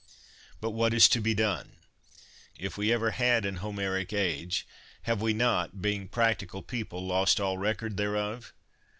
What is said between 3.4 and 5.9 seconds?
an Homeric age, have we not,